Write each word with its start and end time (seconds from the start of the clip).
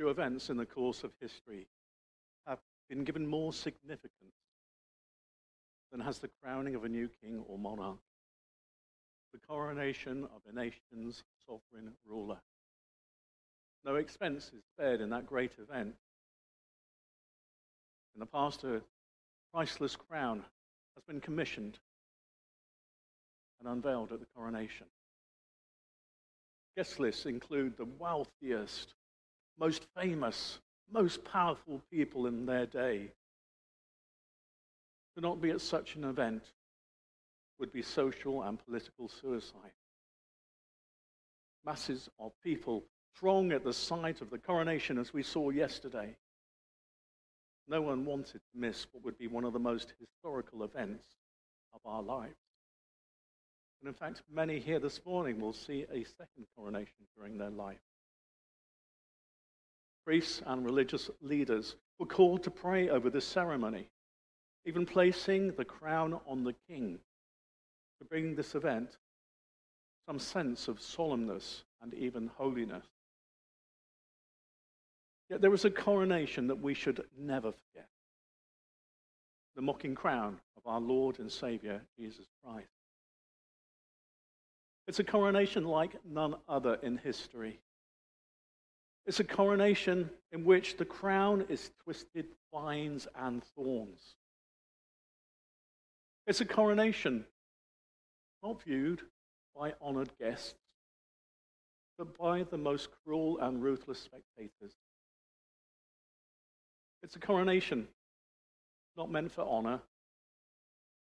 Few 0.00 0.08
events 0.08 0.48
in 0.48 0.56
the 0.56 0.64
course 0.64 1.04
of 1.04 1.12
history 1.20 1.66
have 2.46 2.58
been 2.88 3.04
given 3.04 3.26
more 3.26 3.52
significance 3.52 4.32
than 5.92 6.00
has 6.00 6.20
the 6.20 6.30
crowning 6.42 6.74
of 6.74 6.84
a 6.84 6.88
new 6.88 7.10
king 7.20 7.44
or 7.46 7.58
monarch, 7.58 7.98
the 9.34 9.40
coronation 9.46 10.24
of 10.24 10.40
a 10.48 10.54
nation's 10.54 11.22
sovereign 11.46 11.92
ruler. 12.06 12.38
No 13.84 13.96
expense 13.96 14.50
is 14.56 14.62
spared 14.72 15.02
in 15.02 15.10
that 15.10 15.26
great 15.26 15.52
event. 15.58 15.94
In 18.14 18.20
the 18.20 18.24
past, 18.24 18.64
a 18.64 18.80
priceless 19.52 19.96
crown 19.96 20.42
has 20.94 21.04
been 21.06 21.20
commissioned 21.20 21.78
and 23.58 23.68
unveiled 23.68 24.12
at 24.12 24.20
the 24.20 24.26
coronation. 24.34 24.86
Guest 26.74 26.98
lists 26.98 27.26
include 27.26 27.76
the 27.76 27.88
wealthiest, 27.98 28.94
most 29.60 29.86
famous, 29.94 30.58
most 30.90 31.22
powerful 31.22 31.82
people 31.92 32.26
in 32.26 32.46
their 32.46 32.64
day. 32.64 33.12
To 35.14 35.20
not 35.20 35.40
be 35.40 35.50
at 35.50 35.60
such 35.60 35.96
an 35.96 36.04
event 36.04 36.42
would 37.58 37.70
be 37.70 37.82
social 37.82 38.42
and 38.42 38.58
political 38.64 39.08
suicide. 39.08 39.74
Masses 41.64 42.08
of 42.18 42.32
people 42.42 42.84
throng 43.14 43.52
at 43.52 43.62
the 43.62 43.72
sight 43.74 44.22
of 44.22 44.30
the 44.30 44.38
coronation 44.38 44.96
as 44.96 45.12
we 45.12 45.22
saw 45.22 45.50
yesterday. 45.50 46.16
No 47.68 47.82
one 47.82 48.06
wanted 48.06 48.40
to 48.40 48.58
miss 48.58 48.86
what 48.92 49.04
would 49.04 49.18
be 49.18 49.26
one 49.26 49.44
of 49.44 49.52
the 49.52 49.58
most 49.58 49.92
historical 50.00 50.64
events 50.64 51.04
of 51.74 51.80
our 51.84 52.02
lives. 52.02 52.34
And 53.82 53.88
in 53.88 53.94
fact, 53.94 54.22
many 54.32 54.58
here 54.58 54.78
this 54.78 55.04
morning 55.04 55.38
will 55.38 55.52
see 55.52 55.84
a 55.92 56.04
second 56.04 56.46
coronation 56.56 57.06
during 57.14 57.36
their 57.36 57.50
life. 57.50 57.78
Priests 60.04 60.42
and 60.46 60.64
religious 60.64 61.10
leaders 61.20 61.76
were 61.98 62.06
called 62.06 62.42
to 62.44 62.50
pray 62.50 62.88
over 62.88 63.10
this 63.10 63.24
ceremony, 63.24 63.88
even 64.64 64.86
placing 64.86 65.52
the 65.52 65.64
crown 65.64 66.18
on 66.26 66.44
the 66.44 66.54
king 66.68 66.98
to 67.98 68.04
bring 68.04 68.34
this 68.34 68.54
event 68.54 68.96
some 70.06 70.18
sense 70.18 70.66
of 70.68 70.80
solemnness 70.80 71.62
and 71.82 71.94
even 71.94 72.30
holiness. 72.36 72.86
Yet 75.28 75.40
there 75.40 75.50
was 75.50 75.64
a 75.64 75.70
coronation 75.70 76.48
that 76.48 76.60
we 76.60 76.74
should 76.74 77.04
never 77.16 77.52
forget 77.52 77.88
the 79.54 79.62
mocking 79.62 79.94
crown 79.94 80.40
of 80.56 80.66
our 80.66 80.80
Lord 80.80 81.18
and 81.18 81.30
Savior, 81.30 81.82
Jesus 81.98 82.26
Christ. 82.42 82.68
It's 84.88 84.98
a 84.98 85.04
coronation 85.04 85.64
like 85.64 85.94
none 86.04 86.34
other 86.48 86.78
in 86.82 86.96
history. 86.96 87.60
It's 89.06 89.20
a 89.20 89.24
coronation 89.24 90.10
in 90.32 90.44
which 90.44 90.76
the 90.76 90.84
crown 90.84 91.46
is 91.48 91.70
twisted 91.82 92.26
vines 92.52 93.08
and 93.16 93.42
thorns. 93.56 94.14
It's 96.26 96.40
a 96.40 96.44
coronation 96.44 97.24
not 98.42 98.62
viewed 98.62 99.00
by 99.56 99.74
honored 99.80 100.10
guests, 100.18 100.54
but 101.98 102.16
by 102.16 102.44
the 102.44 102.58
most 102.58 102.88
cruel 103.04 103.38
and 103.38 103.62
ruthless 103.62 103.98
spectators. 103.98 104.74
It's 107.02 107.16
a 107.16 107.20
coronation 107.20 107.88
not 108.96 109.10
meant 109.10 109.32
for 109.32 109.42
honor, 109.42 109.80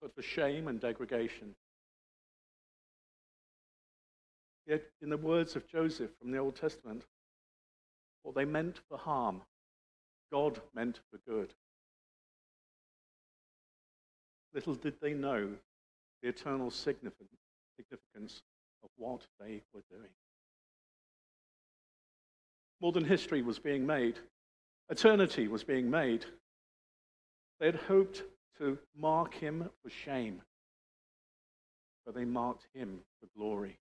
but 0.01 0.15
for 0.15 0.23
shame 0.23 0.69
and 0.69 0.81
degradation. 0.81 1.55
Yet, 4.67 4.85
in 5.03 5.11
the 5.11 5.17
words 5.17 5.57
of 5.57 5.67
Joseph 5.67 6.11
from 6.19 6.31
the 6.31 6.39
Old 6.39 6.57
Testament, 6.57 7.05
what 8.23 8.35
they 8.35 8.45
meant 8.45 8.81
for 8.89 8.99
harm, 8.99 9.43
God 10.33 10.61
meant 10.75 11.01
for 11.11 11.19
good. 11.29 11.55
Little 14.55 14.75
did 14.75 14.95
they 15.01 15.13
know 15.13 15.49
the 16.23 16.29
eternal 16.29 16.71
significance 16.71 18.43
of 18.83 18.91
what 18.97 19.27
they 19.39 19.63
were 19.73 19.83
doing. 19.91 20.11
More 22.81 22.93
than 22.93 23.05
history 23.05 23.43
was 23.43 23.59
being 23.59 23.87
made, 23.87 24.19
eternity 24.89 25.49
was 25.49 25.65
being 25.65 25.91
made. 25.91 26.25
They 27.59 27.67
had 27.67 27.77
hoped 27.77 28.23
to 28.59 28.79
mark 28.97 29.35
him 29.35 29.69
for 29.83 29.91
shame, 29.91 30.43
but 32.05 32.15
they 32.15 32.25
marked 32.25 32.67
him 32.75 33.01
for 33.21 33.29
glory. 33.39 33.79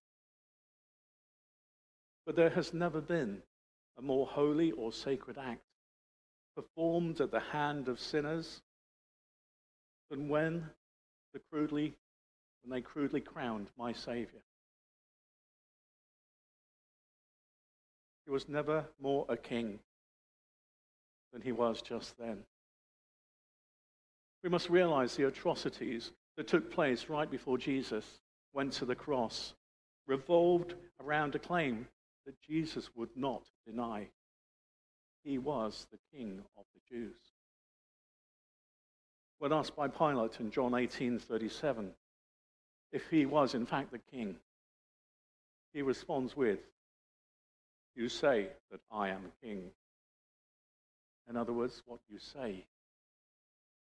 But 2.26 2.36
there 2.36 2.50
has 2.50 2.72
never 2.74 3.00
been 3.00 3.42
a 4.00 4.02
more 4.02 4.26
holy 4.26 4.72
or 4.72 4.92
sacred 4.92 5.36
act 5.38 5.60
performed 6.56 7.20
at 7.20 7.30
the 7.30 7.40
hand 7.40 7.86
of 7.88 8.00
sinners 8.00 8.62
than 10.10 10.28
when, 10.28 10.64
the 11.34 11.40
crudely, 11.50 11.94
when 12.62 12.74
they 12.74 12.80
crudely 12.80 13.20
crowned 13.20 13.68
my 13.78 13.92
Savior. 13.92 14.40
He 18.24 18.32
was 18.32 18.48
never 18.48 18.86
more 19.00 19.26
a 19.28 19.36
king 19.36 19.78
than 21.32 21.42
he 21.42 21.52
was 21.52 21.82
just 21.82 22.16
then. 22.18 22.38
We 24.42 24.48
must 24.48 24.70
realize 24.70 25.14
the 25.14 25.26
atrocities 25.26 26.10
that 26.36 26.48
took 26.48 26.70
place 26.70 27.08
right 27.08 27.30
before 27.30 27.58
Jesus 27.58 28.04
went 28.54 28.72
to 28.74 28.86
the 28.86 28.94
cross 28.94 29.52
revolved 30.06 30.74
around 31.00 31.34
a 31.34 31.38
claim 31.38 31.86
Jesus 32.40 32.90
would 32.94 33.16
not 33.16 33.42
deny. 33.66 34.10
He 35.22 35.38
was 35.38 35.86
the 35.90 35.98
king 36.12 36.42
of 36.56 36.64
the 36.74 36.80
Jews. 36.88 37.20
When 39.38 39.52
asked 39.52 39.74
by 39.74 39.88
Pilate 39.88 40.38
in 40.40 40.50
John 40.50 40.72
18:37 40.72 41.94
if 42.92 43.08
he 43.08 43.24
was 43.26 43.54
in 43.54 43.66
fact 43.66 43.90
the 43.90 43.98
king, 43.98 44.38
he 45.72 45.82
responds 45.82 46.36
with, 46.36 46.60
"You 47.94 48.08
say 48.08 48.52
that 48.70 48.80
I 48.90 49.08
am 49.08 49.32
king." 49.40 49.72
In 51.28 51.36
other 51.36 51.52
words, 51.52 51.82
what 51.86 52.00
you 52.08 52.18
say 52.18 52.66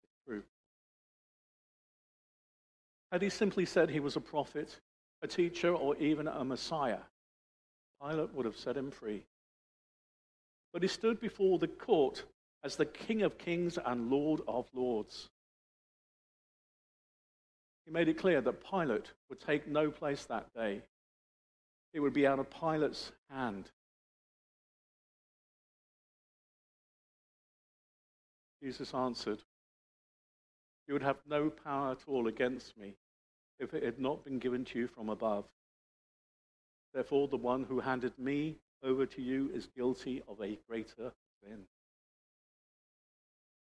is 0.02 0.10
true. 0.24 0.44
Had 3.10 3.22
he 3.22 3.30
simply 3.30 3.64
said 3.64 3.88
he 3.88 4.00
was 4.00 4.16
a 4.16 4.20
prophet, 4.20 4.80
a 5.22 5.26
teacher, 5.26 5.74
or 5.74 5.96
even 5.96 6.28
a 6.28 6.44
Messiah, 6.44 7.02
Pilate 8.02 8.34
would 8.34 8.46
have 8.46 8.56
set 8.56 8.76
him 8.76 8.90
free. 8.90 9.24
But 10.72 10.82
he 10.82 10.88
stood 10.88 11.20
before 11.20 11.58
the 11.58 11.68
court 11.68 12.24
as 12.62 12.76
the 12.76 12.86
King 12.86 13.22
of 13.22 13.38
kings 13.38 13.78
and 13.84 14.10
Lord 14.10 14.40
of 14.46 14.66
lords. 14.74 15.28
He 17.86 17.92
made 17.92 18.08
it 18.08 18.18
clear 18.18 18.40
that 18.40 18.70
Pilate 18.70 19.12
would 19.28 19.40
take 19.40 19.66
no 19.66 19.90
place 19.90 20.24
that 20.26 20.52
day. 20.54 20.82
It 21.94 22.00
would 22.00 22.12
be 22.12 22.26
out 22.26 22.38
of 22.38 22.50
Pilate's 22.50 23.12
hand. 23.30 23.70
Jesus 28.62 28.92
answered, 28.92 29.38
You 30.86 30.94
would 30.94 31.02
have 31.02 31.18
no 31.26 31.48
power 31.48 31.92
at 31.92 31.98
all 32.06 32.28
against 32.28 32.76
me 32.76 32.94
if 33.58 33.72
it 33.72 33.82
had 33.82 33.98
not 33.98 34.24
been 34.24 34.38
given 34.38 34.64
to 34.66 34.78
you 34.78 34.86
from 34.86 35.08
above. 35.08 35.44
Therefore, 36.98 37.28
the 37.28 37.36
one 37.36 37.62
who 37.62 37.78
handed 37.78 38.18
me 38.18 38.56
over 38.82 39.06
to 39.06 39.22
you 39.22 39.52
is 39.54 39.68
guilty 39.68 40.20
of 40.26 40.40
a 40.40 40.58
greater 40.68 41.12
sin. 41.40 41.60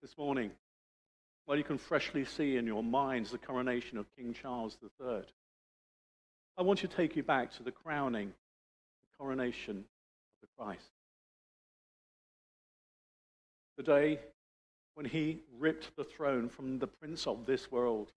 This 0.02 0.18
morning, 0.18 0.50
while 1.44 1.56
you 1.56 1.62
can 1.62 1.78
freshly 1.78 2.24
see 2.24 2.56
in 2.56 2.66
your 2.66 2.82
minds 2.82 3.30
the 3.30 3.38
coronation 3.38 3.96
of 3.96 4.10
King 4.16 4.34
Charles 4.34 4.76
III, 4.82 5.22
I 6.58 6.62
want 6.62 6.80
to 6.80 6.88
take 6.88 7.14
you 7.14 7.22
back 7.22 7.52
to 7.52 7.62
the 7.62 7.70
crowning, 7.70 8.26
the 8.26 9.16
coronation 9.16 9.76
of 9.76 10.40
the 10.40 10.48
Christ. 10.58 10.90
The 13.76 13.84
day 13.84 14.18
when 14.94 15.06
he 15.06 15.42
ripped 15.60 15.94
the 15.94 16.02
throne 16.02 16.48
from 16.48 16.80
the 16.80 16.88
prince 16.88 17.28
of 17.28 17.46
this 17.46 17.70
world. 17.70 18.10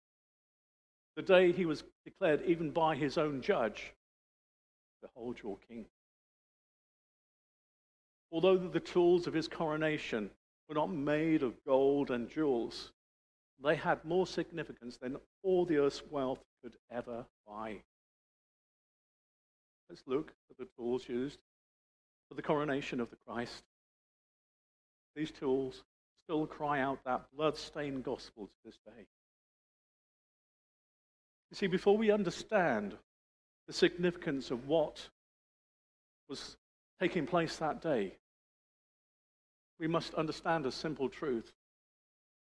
The 1.15 1.21
day 1.21 1.51
he 1.51 1.67
was 1.67 1.83
declared, 2.03 2.41
even 2.47 2.71
by 2.71 2.95
his 2.95 3.19
own 3.19 3.43
judge, 3.43 3.93
Behold 5.13 5.37
your 5.43 5.57
king. 5.69 5.85
Although 8.31 8.57
the 8.57 8.79
tools 8.79 9.27
of 9.27 9.33
his 9.33 9.47
coronation 9.47 10.31
were 10.67 10.75
not 10.75 10.91
made 10.91 11.43
of 11.43 11.63
gold 11.63 12.09
and 12.09 12.29
jewels, 12.29 12.91
they 13.63 13.75
had 13.75 14.03
more 14.03 14.25
significance 14.25 14.97
than 14.97 15.17
all 15.43 15.65
the 15.65 15.77
earth's 15.77 16.01
wealth 16.09 16.43
could 16.63 16.75
ever 16.91 17.25
buy. 17.47 17.81
Let's 19.89 20.01
look 20.07 20.33
at 20.49 20.57
the 20.57 20.67
tools 20.75 21.07
used 21.07 21.39
for 22.27 22.35
the 22.35 22.41
coronation 22.41 22.99
of 22.99 23.09
the 23.11 23.17
Christ. 23.27 23.63
These 25.15 25.31
tools 25.31 25.83
still 26.23 26.47
cry 26.47 26.81
out 26.81 26.99
that 27.05 27.25
blood-stained 27.35 28.03
gospel 28.03 28.47
to 28.47 28.53
this 28.65 28.79
day. 28.85 29.05
You 31.51 31.55
see, 31.55 31.67
before 31.67 31.95
we 31.95 32.09
understand 32.09 32.97
the 33.67 33.73
significance 33.73 34.51
of 34.51 34.67
what 34.67 35.09
was 36.29 36.57
taking 36.99 37.25
place 37.25 37.57
that 37.57 37.81
day, 37.81 38.13
we 39.79 39.87
must 39.87 40.13
understand 40.13 40.65
a 40.65 40.71
simple 40.71 41.09
truth. 41.09 41.51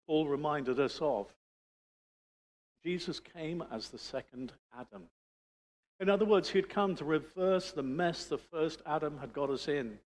Paul 0.07 0.29
reminded 0.29 0.81
us 0.81 0.99
of. 1.01 1.27
Jesus 2.85 3.21
came 3.21 3.62
as 3.71 3.91
the 3.91 3.99
second 3.99 4.53
Adam. 4.79 5.03
In 6.01 6.09
other 6.09 6.25
words, 6.25 6.49
he 6.49 6.59
had 6.59 6.71
come 6.71 6.95
to 6.97 7.05
reverse 7.05 7.73
the 7.73 7.83
mess 7.83 8.25
the 8.25 8.39
first 8.39 8.81
Adam 8.87 9.19
had 9.19 9.35
got 9.35 9.51
us 9.51 9.69
in. 9.69 9.99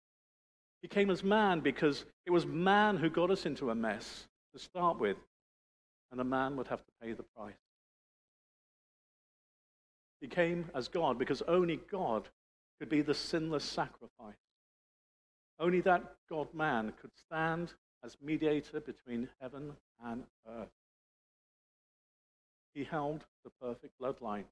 He 0.82 0.88
came 0.88 1.08
as 1.08 1.22
man 1.22 1.60
because 1.60 2.04
it 2.26 2.30
was 2.30 2.44
man 2.44 2.96
who 2.96 3.08
got 3.08 3.30
us 3.30 3.46
into 3.46 3.70
a 3.70 3.74
mess 3.74 4.26
to 4.52 4.58
start 4.58 4.98
with, 4.98 5.16
and 6.10 6.20
a 6.20 6.24
man 6.24 6.56
would 6.56 6.66
have 6.66 6.84
to 6.84 6.92
pay 7.00 7.12
the 7.12 7.22
price. 7.22 7.54
He 10.24 10.28
came 10.28 10.70
as 10.74 10.88
God 10.88 11.18
because 11.18 11.42
only 11.42 11.80
God 11.92 12.30
could 12.78 12.88
be 12.88 13.02
the 13.02 13.12
sinless 13.12 13.62
sacrifice. 13.62 14.38
Only 15.60 15.82
that 15.82 16.14
God 16.30 16.48
man 16.54 16.94
could 16.98 17.10
stand 17.14 17.74
as 18.02 18.16
mediator 18.24 18.80
between 18.80 19.28
heaven 19.38 19.74
and 20.02 20.22
earth. 20.48 20.72
He 22.72 22.84
held 22.84 23.26
the 23.44 23.50
perfect 23.60 24.00
bloodline, 24.00 24.44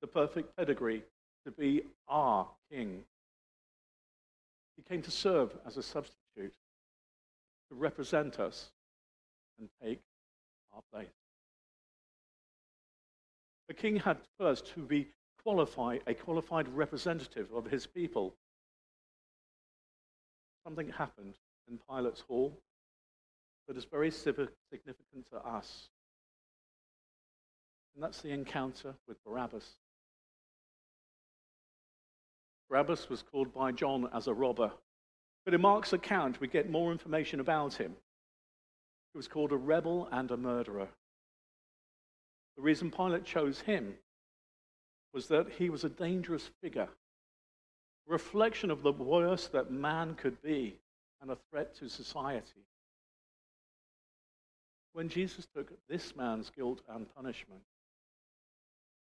the 0.00 0.08
perfect 0.08 0.56
pedigree 0.56 1.04
to 1.44 1.52
be 1.52 1.82
our 2.08 2.48
king. 2.68 3.04
He 4.74 4.82
came 4.82 5.02
to 5.02 5.10
serve 5.12 5.56
as 5.64 5.76
a 5.76 5.84
substitute, 5.84 6.56
to 7.68 7.76
represent 7.76 8.40
us 8.40 8.72
and 9.60 9.68
take 9.80 10.00
our 10.74 10.82
place. 10.92 11.21
The 13.72 13.78
king 13.80 13.96
had 13.96 14.18
first 14.38 14.66
to 14.74 14.80
be 14.80 15.08
qualified, 15.42 16.02
a 16.06 16.12
qualified 16.12 16.68
representative 16.68 17.50
of 17.54 17.64
his 17.64 17.86
people. 17.86 18.34
Something 20.62 20.90
happened 20.90 21.36
in 21.70 21.78
Pilate's 21.88 22.20
hall 22.20 22.60
that 23.66 23.78
is 23.78 23.86
very 23.86 24.10
significant 24.10 25.26
to 25.30 25.38
us. 25.38 25.88
And 27.94 28.04
that's 28.04 28.20
the 28.20 28.28
encounter 28.28 28.94
with 29.08 29.16
Barabbas. 29.24 29.66
Barabbas 32.68 33.08
was 33.08 33.22
called 33.22 33.54
by 33.54 33.72
John 33.72 34.06
as 34.12 34.26
a 34.26 34.34
robber. 34.34 34.70
But 35.46 35.54
in 35.54 35.62
Mark's 35.62 35.94
account, 35.94 36.42
we 36.42 36.46
get 36.46 36.68
more 36.68 36.92
information 36.92 37.40
about 37.40 37.72
him. 37.72 37.96
He 39.14 39.16
was 39.16 39.28
called 39.28 39.50
a 39.50 39.56
rebel 39.56 40.10
and 40.12 40.30
a 40.30 40.36
murderer. 40.36 40.88
The 42.56 42.62
reason 42.62 42.90
Pilate 42.90 43.24
chose 43.24 43.60
him 43.60 43.94
was 45.12 45.28
that 45.28 45.48
he 45.58 45.70
was 45.70 45.84
a 45.84 45.88
dangerous 45.88 46.50
figure, 46.62 46.88
a 48.08 48.12
reflection 48.12 48.70
of 48.70 48.82
the 48.82 48.92
worst 48.92 49.52
that 49.52 49.70
man 49.70 50.14
could 50.14 50.40
be, 50.42 50.78
and 51.20 51.30
a 51.30 51.38
threat 51.50 51.74
to 51.76 51.88
society. 51.88 52.66
When 54.92 55.08
Jesus 55.08 55.46
took 55.54 55.72
this 55.88 56.14
man's 56.16 56.50
guilt 56.50 56.82
and 56.88 57.06
punishment, 57.14 57.62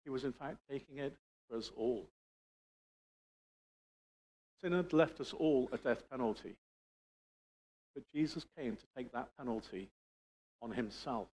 he 0.05 0.11
was 0.11 0.25
in 0.25 0.32
fact 0.32 0.58
taking 0.70 0.99
it 0.99 1.17
for 1.49 1.56
us 1.56 1.70
all. 1.76 2.06
Sin 4.61 4.73
had 4.73 4.93
left 4.93 5.20
us 5.20 5.32
all 5.32 5.69
a 5.73 5.79
death 5.79 6.02
penalty. 6.11 6.55
But 7.94 8.05
Jesus 8.14 8.44
came 8.56 8.76
to 8.76 8.85
take 8.97 9.12
that 9.12 9.37
penalty 9.37 9.88
on 10.62 10.73
himself. 10.73 11.29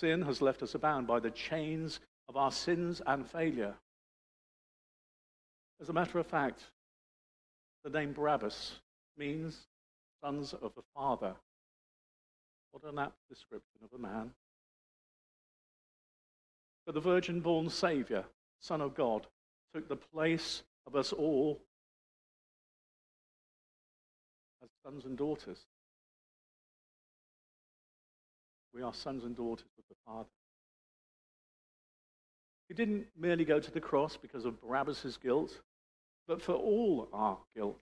Sin 0.00 0.22
has 0.22 0.40
left 0.40 0.62
us 0.62 0.72
bound 0.80 1.06
by 1.06 1.20
the 1.20 1.30
chains 1.30 2.00
of 2.26 2.34
our 2.34 2.50
sins 2.50 3.02
and 3.06 3.28
failure. 3.28 3.74
As 5.78 5.90
a 5.90 5.92
matter 5.92 6.18
of 6.18 6.26
fact, 6.26 6.62
the 7.84 7.90
name 7.90 8.14
Barabbas 8.14 8.80
means 9.18 9.66
sons 10.24 10.54
of 10.54 10.74
the 10.74 10.82
Father. 10.94 11.34
What 12.70 12.90
an 12.90 12.98
apt 12.98 13.18
description 13.28 13.80
of 13.84 13.92
a 13.92 14.00
man. 14.00 14.30
But 16.86 16.94
the 16.94 17.00
virgin 17.02 17.40
born 17.42 17.68
Savior, 17.68 18.24
Son 18.58 18.80
of 18.80 18.94
God, 18.94 19.26
took 19.74 19.86
the 19.86 19.96
place 19.96 20.62
of 20.86 20.96
us 20.96 21.12
all 21.12 21.60
as 24.62 24.70
sons 24.82 25.04
and 25.04 25.18
daughters. 25.18 25.66
We 28.72 28.82
are 28.82 28.94
sons 28.94 29.24
and 29.24 29.36
daughters 29.36 29.66
of 29.78 29.84
the 29.88 29.96
Father. 30.06 30.28
He 32.68 32.74
didn't 32.74 33.08
merely 33.18 33.44
go 33.44 33.58
to 33.58 33.70
the 33.70 33.80
cross 33.80 34.16
because 34.16 34.44
of 34.44 34.60
Barabbas' 34.60 35.18
guilt, 35.20 35.60
but 36.28 36.40
for 36.40 36.54
all 36.54 37.08
our 37.12 37.38
guilt. 37.54 37.80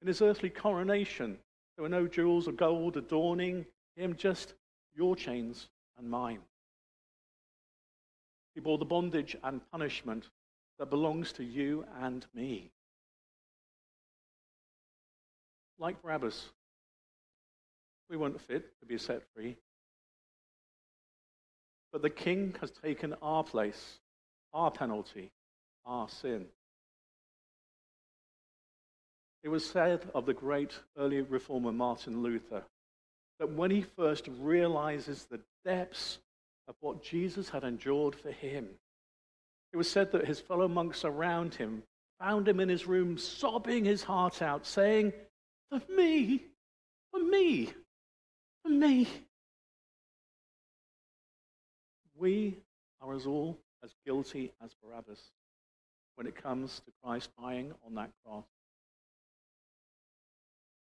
In 0.00 0.06
his 0.06 0.22
earthly 0.22 0.50
coronation, 0.50 1.38
there 1.76 1.82
were 1.82 1.88
no 1.88 2.06
jewels 2.06 2.46
or 2.46 2.52
gold 2.52 2.96
adorning 2.96 3.66
him, 3.96 4.14
just 4.16 4.54
your 4.94 5.16
chains 5.16 5.68
and 5.98 6.08
mine. 6.08 6.40
He 8.54 8.60
bore 8.60 8.78
the 8.78 8.84
bondage 8.84 9.36
and 9.42 9.60
punishment 9.70 10.28
that 10.78 10.90
belongs 10.90 11.32
to 11.32 11.44
you 11.44 11.84
and 12.00 12.26
me. 12.34 12.70
Like 15.78 16.00
Barabbas, 16.02 16.50
we 18.12 18.18
weren't 18.18 18.40
fit 18.42 18.78
to 18.78 18.84
be 18.84 18.98
set 18.98 19.22
free. 19.34 19.56
But 21.92 22.02
the 22.02 22.10
king 22.10 22.54
has 22.60 22.70
taken 22.70 23.14
our 23.22 23.42
place, 23.42 24.00
our 24.52 24.70
penalty, 24.70 25.30
our 25.86 26.10
sin. 26.10 26.44
It 29.42 29.48
was 29.48 29.64
said 29.64 30.10
of 30.14 30.26
the 30.26 30.34
great 30.34 30.78
early 30.98 31.22
reformer 31.22 31.72
Martin 31.72 32.22
Luther 32.22 32.64
that 33.38 33.50
when 33.50 33.70
he 33.70 33.80
first 33.80 34.28
realizes 34.40 35.24
the 35.24 35.40
depths 35.64 36.18
of 36.68 36.74
what 36.80 37.02
Jesus 37.02 37.48
had 37.48 37.64
endured 37.64 38.14
for 38.14 38.30
him, 38.30 38.68
it 39.72 39.78
was 39.78 39.90
said 39.90 40.12
that 40.12 40.28
his 40.28 40.38
fellow 40.38 40.68
monks 40.68 41.06
around 41.06 41.54
him 41.54 41.82
found 42.20 42.46
him 42.46 42.60
in 42.60 42.68
his 42.68 42.86
room 42.86 43.16
sobbing 43.16 43.86
his 43.86 44.02
heart 44.02 44.42
out, 44.42 44.66
saying, 44.66 45.14
For 45.70 45.80
me, 45.96 46.44
for 47.10 47.18
me, 47.18 47.72
me. 48.64 49.08
We 52.16 52.58
are 53.00 53.14
as 53.14 53.26
all 53.26 53.58
as 53.82 53.94
guilty 54.04 54.52
as 54.64 54.74
Barabbas 54.82 55.20
when 56.16 56.26
it 56.26 56.40
comes 56.40 56.80
to 56.80 56.92
Christ 57.02 57.30
dying 57.40 57.72
on 57.86 57.94
that 57.94 58.10
cross. 58.24 58.44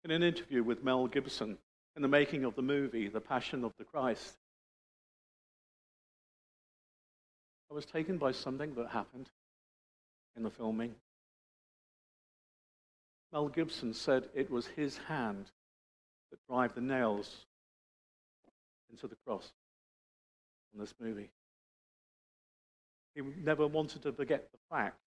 In 0.03 0.11
an 0.11 0.23
interview 0.23 0.63
with 0.63 0.83
Mel 0.83 1.07
Gibson 1.07 1.57
in 1.95 2.01
the 2.01 2.07
making 2.07 2.45
of 2.45 2.55
the 2.55 2.61
movie 2.61 3.07
The 3.07 3.21
Passion 3.21 3.63
of 3.63 3.73
the 3.77 3.83
Christ, 3.83 4.35
I 7.69 7.73
was 7.73 7.85
taken 7.85 8.17
by 8.17 8.31
something 8.31 8.73
that 8.75 8.89
happened 8.89 9.29
in 10.35 10.43
the 10.43 10.49
filming. 10.49 10.95
Mel 13.31 13.47
Gibson 13.47 13.93
said 13.93 14.29
it 14.33 14.49
was 14.49 14.65
his 14.65 14.97
hand 14.97 15.51
that 16.31 16.39
drive 16.47 16.73
the 16.73 16.81
nails 16.81 17.45
into 18.91 19.07
the 19.07 19.15
cross 19.25 19.51
in 20.73 20.79
this 20.79 20.93
movie. 20.99 21.29
He 23.15 23.21
never 23.43 23.67
wanted 23.67 24.03
to 24.03 24.11
forget 24.11 24.49
the 24.51 24.59
fact 24.69 24.99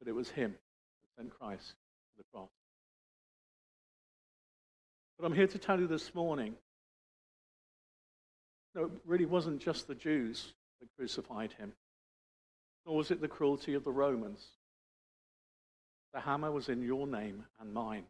that 0.00 0.08
it 0.08 0.14
was 0.14 0.30
him 0.30 0.52
that 0.52 1.22
sent 1.22 1.38
Christ 1.38 1.68
to 1.68 2.18
the 2.18 2.24
cross. 2.32 2.50
But 5.18 5.26
I'm 5.26 5.34
here 5.34 5.48
to 5.48 5.58
tell 5.58 5.80
you 5.80 5.86
this 5.86 6.14
morning 6.14 6.54
no, 8.74 8.84
it 8.84 8.90
really 9.04 9.26
wasn't 9.26 9.60
just 9.60 9.88
the 9.88 9.94
Jews 9.94 10.52
that 10.80 10.88
crucified 10.96 11.52
him, 11.52 11.72
nor 12.86 12.96
was 12.96 13.10
it 13.10 13.20
the 13.20 13.26
cruelty 13.26 13.74
of 13.74 13.82
the 13.82 13.90
Romans. 13.90 14.46
The 16.14 16.20
hammer 16.20 16.52
was 16.52 16.68
in 16.68 16.82
your 16.82 17.06
name 17.06 17.44
and 17.60 17.72
mine. 17.72 18.04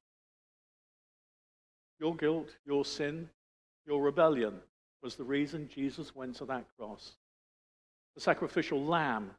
Your 1.98 2.14
guilt, 2.14 2.56
your 2.64 2.84
sin, 2.84 3.28
your 3.86 4.02
rebellion 4.02 4.54
was 5.02 5.16
the 5.16 5.24
reason 5.24 5.68
Jesus 5.72 6.14
went 6.14 6.36
to 6.36 6.44
that 6.46 6.64
cross. 6.76 7.16
The 8.14 8.20
sacrificial 8.20 8.82
lamb 8.82 9.30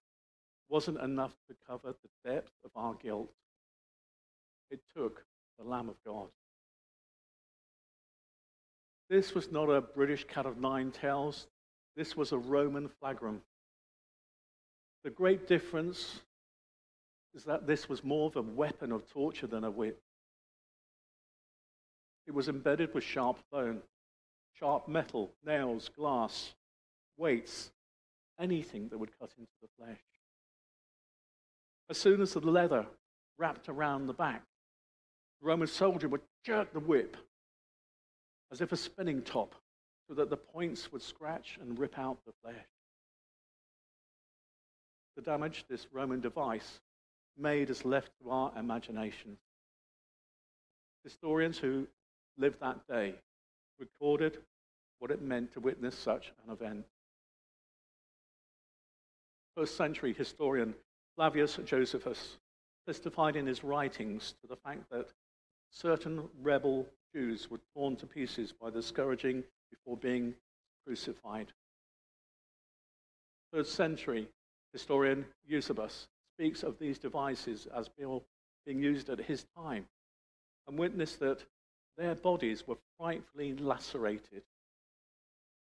wasn't 0.70 1.00
enough 1.00 1.36
to 1.48 1.56
cover 1.68 1.94
the 1.94 2.30
depth 2.30 2.52
of 2.64 2.72
our 2.76 2.94
guilt. 2.96 3.30
It 4.70 4.80
took 4.96 5.26
the 5.58 5.66
Lamb 5.66 5.90
of 5.90 5.96
God. 6.06 6.28
This 9.10 9.34
was 9.34 9.52
not 9.52 9.70
a 9.70 9.82
British 9.82 10.24
cat 10.26 10.46
of 10.46 10.58
nine 10.58 10.92
tails. 10.92 11.48
This 11.96 12.16
was 12.16 12.32
a 12.32 12.38
Roman 12.38 12.90
flagrum. 13.02 13.42
The 15.04 15.10
great 15.10 15.48
difference 15.48 16.20
is 17.34 17.44
that 17.46 17.66
this 17.66 17.90
was 17.90 18.04
more 18.04 18.28
of 18.28 18.36
a 18.36 18.42
weapon 18.42 18.92
of 18.92 19.10
torture 19.10 19.48
than 19.48 19.64
a 19.64 19.72
whip. 19.72 20.02
It 22.30 22.36
was 22.36 22.48
embedded 22.48 22.94
with 22.94 23.04
sharp 23.04 23.40
bone, 23.52 23.82
sharp 24.54 24.88
metal, 24.88 25.32
nails, 25.44 25.90
glass, 25.90 26.54
weights, 27.18 27.72
anything 28.40 28.88
that 28.90 29.00
would 29.00 29.18
cut 29.20 29.32
into 29.40 29.52
the 29.64 29.68
flesh. 29.80 29.98
As 31.90 31.98
soon 31.98 32.22
as 32.22 32.34
the 32.34 32.40
leather 32.40 32.86
wrapped 33.40 33.68
around 33.68 34.06
the 34.06 34.14
back, 34.14 34.44
the 35.42 35.48
Roman 35.48 35.68
soldier 35.68 36.08
would 36.08 36.22
jerk 36.46 36.72
the 36.72 36.80
whip 36.80 37.18
as 38.52 38.62
if 38.62 38.72
a 38.72 38.78
spinning 38.78 39.24
top 39.24 39.56
so 40.08 40.14
that 40.14 40.30
the 40.30 40.38
points 40.38 40.92
would 40.92 41.02
scratch 41.02 41.58
and 41.60 41.80
rip 41.80 41.98
out 41.98 42.20
the 42.28 42.34
flesh. 42.44 42.68
The 45.16 45.24
damage 45.24 45.66
this 45.68 45.88
Roman 45.92 46.22
device 46.22 46.80
made 47.40 47.72
is 47.72 47.86
left 47.86 48.12
to 48.22 48.30
our 48.30 48.52
imagination. 48.56 49.36
Historians 51.04 51.58
who 51.58 51.88
lived 52.40 52.60
that 52.62 52.88
day 52.88 53.14
recorded 53.78 54.38
what 55.00 55.12
it 55.12 55.22
meant 55.22 55.54
to 55.54 55.60
witness 55.60 55.96
such 55.96 56.32
an 56.46 56.52
event. 56.52 56.86
First 59.56 59.76
century 59.76 60.14
historian 60.14 60.74
Flavius 61.16 61.60
Josephus 61.66 62.38
testified 62.88 63.36
in 63.36 63.46
his 63.46 63.64
writings 63.64 64.34
to 64.42 64.48
the 64.48 64.56
fact 64.56 64.90
that 64.90 65.08
certain 65.70 66.30
rebel 66.42 66.88
Jews 67.14 67.50
were 67.50 67.60
torn 67.76 67.96
to 67.98 68.06
pieces 68.06 68.54
by 68.54 68.70
the 68.70 68.82
scourging 68.82 69.44
before 69.70 69.98
being 69.98 70.34
crucified. 70.86 71.48
Third 73.52 73.68
century 73.68 74.30
historian 74.72 75.26
Eusebius 75.48 76.08
speaks 76.36 76.64
of 76.64 76.80
these 76.80 77.00
devices 77.00 77.68
as 77.76 77.90
being 78.66 78.82
used 78.82 79.10
at 79.10 79.20
his 79.20 79.46
time 79.58 79.86
and 80.68 80.78
witnessed 80.78 81.20
that 81.20 81.44
their 82.00 82.16
bodies 82.16 82.66
were 82.66 82.78
frightfully 82.98 83.54
lacerated. 83.56 84.44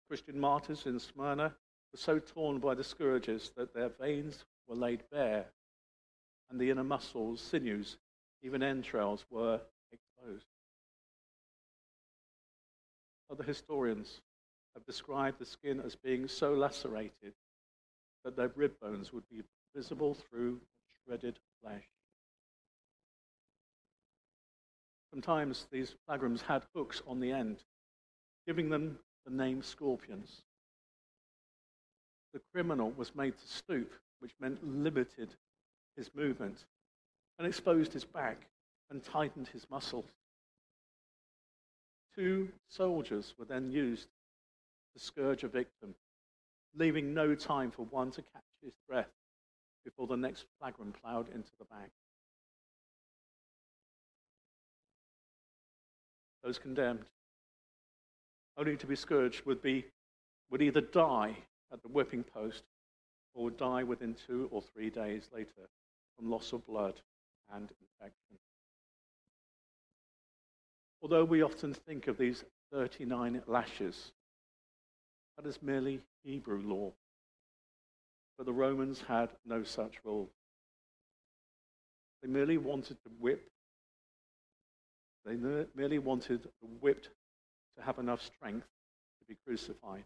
Christian 0.09 0.39
martyrs 0.39 0.87
in 0.87 1.01
Smyrna 1.01 1.53
were 1.93 1.99
so 1.99 2.21
torn 2.21 2.61
by 2.61 2.77
the 2.77 2.85
scourges 2.85 3.51
that 3.57 3.75
their 3.75 3.89
veins 3.89 4.45
were 4.69 4.77
laid 4.77 5.03
bare 5.11 5.47
and 6.49 6.61
the 6.61 6.71
inner 6.71 6.85
muscles, 6.85 7.41
sinews, 7.41 7.97
even 8.43 8.63
entrails 8.63 9.27
were 9.31 9.61
exposed. 9.93 10.47
Other 13.31 13.45
historians 13.45 14.21
have 14.75 14.87
described 14.87 15.41
the 15.41 15.45
skin 15.45 15.83
as 15.85 15.97
being 15.97 16.29
so 16.29 16.55
lacerated 16.55 17.35
that 18.25 18.37
their 18.37 18.53
rib 18.55 18.79
bones 18.81 19.13
would 19.13 19.29
be 19.29 19.43
visible 19.75 20.15
through 20.15 20.61
shredded 21.05 21.39
flesh. 21.61 21.89
Sometimes 25.11 25.67
these 25.71 25.95
flagrums 26.07 26.43
had 26.43 26.65
hooks 26.75 27.03
on 27.07 27.21
the 27.21 27.33
end, 27.33 27.65
giving 28.47 28.69
them 28.69 28.99
the 29.25 29.33
name 29.33 29.63
scorpions. 29.63 30.43
The 32.33 32.41
criminal 32.53 32.91
was 32.91 33.15
made 33.15 33.37
to 33.39 33.47
stoop, 33.47 33.93
which 34.21 34.35
meant 34.39 34.67
limited 34.67 35.35
his 35.97 36.15
movement, 36.15 36.67
and 37.39 37.47
exposed 37.47 37.93
his 37.93 38.05
back 38.05 38.49
and 38.91 39.03
tightened 39.03 39.49
his 39.49 39.69
muscles. 39.71 40.11
Two 42.15 42.49
soldiers 42.69 43.35
were 43.39 43.45
then 43.45 43.71
used 43.71 44.09
to 44.95 45.01
scourge 45.03 45.45
a 45.45 45.49
victim, 45.49 45.95
leaving 46.75 47.15
no 47.15 47.35
time 47.35 47.71
for 47.71 47.85
one 47.87 48.11
to 48.11 48.23
catch 48.23 48.43
his 48.63 48.75
breath 48.89 49.13
before 49.85 50.07
the 50.07 50.17
next 50.17 50.45
flagrum 50.59 50.93
plowed 50.93 51.29
into 51.29 51.51
the 51.59 51.65
bag. 51.65 51.91
Those 56.49 56.59
condemned, 56.59 57.05
only 58.57 58.79
to 58.79 58.87
be 58.87 58.97
scourged, 58.97 59.45
would, 59.45 59.61
be, 59.61 59.85
would 60.49 60.63
either 60.63 60.81
die 60.81 61.37
at 61.71 61.83
the 61.83 61.89
whipping 61.89 62.25
post 62.25 62.63
or 63.35 63.45
would 63.45 63.59
die 63.59 63.83
within 63.83 64.15
two 64.27 64.49
or 64.51 64.63
three 64.63 64.89
days 64.89 65.29
later 65.31 65.69
from 66.17 66.31
loss 66.31 66.55
of 66.55 66.67
blood 66.67 67.03
and 67.53 67.71
infection. 67.83 68.39
Although 71.03 71.27
we 71.27 71.43
often 71.43 71.75
think 71.75 72.07
of 72.07 72.17
these 72.17 72.45
39 72.73 73.43
lashes, 73.47 74.13
that 75.37 75.47
is 75.47 75.61
merely 75.61 76.01
Hebrew 76.25 76.63
law. 76.63 76.95
But 78.39 78.47
the 78.47 78.55
Romans 78.55 79.03
had 79.07 79.29
no 79.45 79.65
such 79.65 80.03
rule. 80.03 80.31
They 82.23 82.29
merely 82.31 82.57
wanted 82.57 82.97
to 83.03 83.11
whip. 83.21 83.51
They 85.29 85.37
merely 85.75 85.99
wanted 85.99 86.43
the 86.43 86.67
whipped 86.81 87.11
to 87.77 87.83
have 87.83 87.99
enough 87.99 88.23
strength 88.23 88.67
to 89.21 89.27
be 89.29 89.37
crucified. 89.47 90.05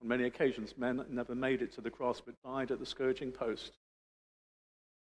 On 0.00 0.08
many 0.08 0.24
occasions, 0.24 0.72
men 0.78 1.04
never 1.10 1.34
made 1.34 1.60
it 1.60 1.72
to 1.72 1.82
the 1.82 1.90
cross 1.90 2.22
but 2.24 2.42
died 2.42 2.70
at 2.70 2.78
the 2.78 2.86
scourging 2.86 3.30
post. 3.30 3.72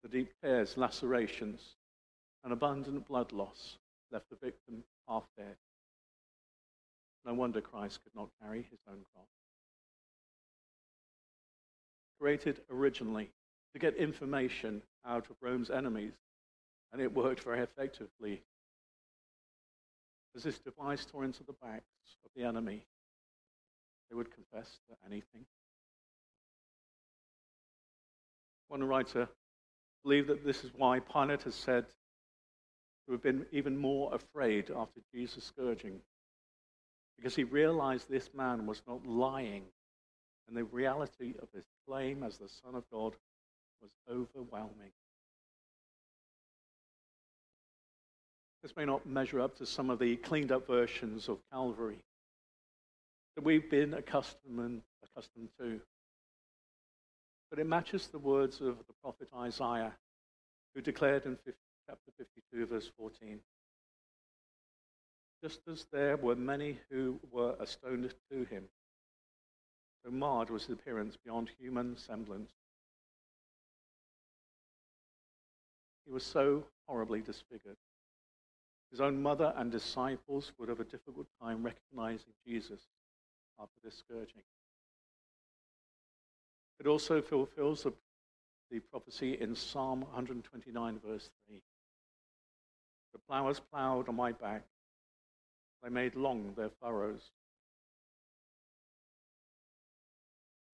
The 0.02 0.10
deep 0.10 0.30
tears, 0.42 0.76
lacerations, 0.76 1.76
and 2.44 2.52
abundant 2.52 3.08
blood 3.08 3.32
loss 3.32 3.78
left 4.12 4.28
the 4.28 4.36
victim 4.36 4.84
half 5.08 5.24
dead. 5.38 5.56
No 7.24 7.32
wonder 7.32 7.62
Christ 7.62 8.00
could 8.04 8.14
not 8.14 8.28
carry 8.42 8.66
his 8.70 8.80
own 8.86 9.02
cross. 9.14 9.28
Created 12.20 12.60
originally 12.70 13.30
to 13.72 13.78
get 13.78 13.94
information 13.94 14.82
out 15.06 15.30
of 15.30 15.36
Rome's 15.40 15.70
enemies, 15.70 16.12
and 16.92 17.00
it 17.02 17.14
worked 17.14 17.42
very 17.42 17.60
effectively. 17.60 18.42
As 20.36 20.42
this 20.42 20.58
device 20.58 21.04
tore 21.04 21.24
into 21.24 21.44
the 21.44 21.54
backs 21.54 21.84
of 22.24 22.30
the 22.36 22.44
enemy, 22.44 22.86
they 24.08 24.16
would 24.16 24.32
confess 24.32 24.78
to 24.88 24.96
anything. 25.06 25.44
One 28.68 28.84
writer 28.84 29.28
believed 30.02 30.28
that 30.28 30.44
this 30.44 30.64
is 30.64 30.70
why 30.76 31.00
Pilate 31.00 31.42
has 31.42 31.54
said 31.54 31.86
to 33.06 33.12
have 33.12 33.22
been 33.22 33.46
even 33.52 33.76
more 33.76 34.14
afraid 34.14 34.70
after 34.70 35.00
Jesus' 35.14 35.44
scourging, 35.44 36.00
because 37.16 37.34
he 37.34 37.44
realized 37.44 38.08
this 38.08 38.30
man 38.34 38.66
was 38.66 38.82
not 38.86 39.06
lying, 39.06 39.64
and 40.46 40.56
the 40.56 40.64
reality 40.64 41.34
of 41.42 41.48
his 41.54 41.64
claim 41.86 42.22
as 42.22 42.38
the 42.38 42.48
Son 42.48 42.74
of 42.74 42.84
God 42.92 43.14
was 43.80 43.90
overwhelming. 44.10 44.92
This 48.62 48.74
may 48.76 48.84
not 48.84 49.06
measure 49.06 49.40
up 49.40 49.56
to 49.58 49.66
some 49.66 49.88
of 49.88 49.98
the 49.98 50.16
cleaned 50.16 50.50
up 50.50 50.66
versions 50.66 51.28
of 51.28 51.38
Calvary 51.52 52.02
that 53.36 53.44
we've 53.44 53.70
been 53.70 53.94
accustomed, 53.94 54.82
accustomed 55.04 55.50
to. 55.60 55.80
But 57.50 57.60
it 57.60 57.66
matches 57.66 58.08
the 58.08 58.18
words 58.18 58.60
of 58.60 58.78
the 58.88 58.94
prophet 59.00 59.28
Isaiah, 59.36 59.96
who 60.74 60.80
declared 60.80 61.24
in 61.24 61.36
50, 61.36 61.52
chapter 61.86 62.10
52, 62.18 62.66
verse 62.66 62.90
14 62.98 63.38
Just 65.42 65.60
as 65.70 65.86
there 65.92 66.16
were 66.16 66.34
many 66.34 66.78
who 66.90 67.20
were 67.30 67.54
astonished 67.60 68.18
to 68.32 68.44
him, 68.44 68.64
so 70.04 70.10
marred 70.10 70.50
was 70.50 70.64
his 70.64 70.74
appearance 70.74 71.16
beyond 71.24 71.50
human 71.60 71.96
semblance. 71.96 72.50
He 76.04 76.12
was 76.12 76.24
so 76.24 76.64
horribly 76.88 77.20
disfigured. 77.20 77.76
His 78.90 79.00
own 79.00 79.20
mother 79.22 79.52
and 79.56 79.70
disciples 79.70 80.52
would 80.58 80.68
have 80.68 80.80
a 80.80 80.84
difficult 80.84 81.26
time 81.42 81.62
recognizing 81.62 82.32
Jesus 82.46 82.80
after 83.60 83.78
this 83.84 83.98
scourging. 83.98 84.42
It 86.80 86.86
also 86.86 87.20
fulfills 87.20 87.82
the, 87.82 87.92
the 88.70 88.78
prophecy 88.78 89.36
in 89.40 89.54
Psalm 89.54 90.02
129, 90.02 91.00
verse 91.04 91.30
3. 91.48 91.60
The 93.12 93.18
ploughers 93.28 93.60
ploughed 93.60 94.08
on 94.08 94.16
my 94.16 94.32
back, 94.32 94.62
they 95.82 95.90
made 95.90 96.14
long 96.14 96.54
their 96.56 96.70
furrows. 96.80 97.30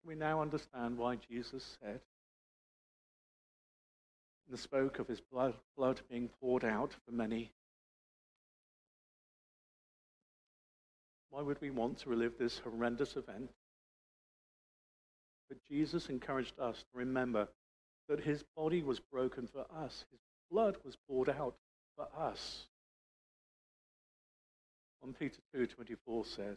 We 0.04 0.14
now 0.14 0.42
understand 0.42 0.98
why 0.98 1.16
Jesus 1.16 1.78
said, 1.80 2.00
and 4.48 4.58
spoke 4.58 4.98
of 4.98 5.08
his 5.08 5.20
blood, 5.20 5.54
blood 5.76 6.00
being 6.10 6.28
poured 6.40 6.64
out 6.64 6.92
for 7.04 7.12
many 7.12 7.50
Why 11.34 11.42
would 11.42 11.60
we 11.60 11.70
want 11.70 11.98
to 11.98 12.10
relive 12.10 12.38
this 12.38 12.60
horrendous 12.60 13.16
event? 13.16 13.50
But 15.48 15.58
Jesus 15.68 16.08
encouraged 16.08 16.60
us 16.60 16.76
to 16.76 16.98
remember 16.98 17.48
that 18.08 18.20
his 18.20 18.44
body 18.56 18.84
was 18.84 19.00
broken 19.00 19.48
for 19.48 19.66
us, 19.76 20.04
his 20.12 20.20
blood 20.48 20.76
was 20.84 20.96
poured 21.08 21.28
out 21.28 21.56
for 21.96 22.06
us. 22.16 22.68
1 25.00 25.12
Peter 25.14 25.40
2:24 25.52 26.24
says, 26.24 26.56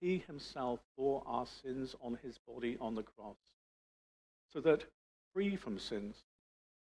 He 0.00 0.18
himself 0.18 0.78
bore 0.96 1.24
our 1.26 1.46
sins 1.46 1.96
on 2.00 2.20
his 2.22 2.38
body 2.46 2.76
on 2.80 2.94
the 2.94 3.02
cross, 3.02 3.38
so 4.52 4.60
that 4.60 4.84
free 5.34 5.56
from 5.56 5.80
sins 5.80 6.14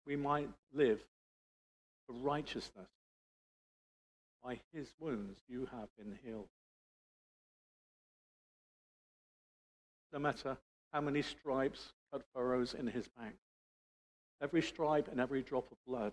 we 0.04 0.14
might 0.14 0.50
live 0.74 1.02
for 2.06 2.12
righteousness. 2.12 2.93
By 4.44 4.60
his 4.74 4.92
wounds 5.00 5.40
you 5.48 5.66
have 5.72 5.88
been 5.96 6.18
healed. 6.22 6.48
No 10.12 10.18
matter 10.18 10.58
how 10.92 11.00
many 11.00 11.22
stripes 11.22 11.92
cut 12.12 12.22
furrows 12.34 12.74
in 12.74 12.86
his 12.86 13.08
back. 13.08 13.34
Every 14.42 14.60
stripe 14.60 15.08
and 15.10 15.18
every 15.18 15.42
drop 15.42 15.70
of 15.72 15.78
blood 15.86 16.12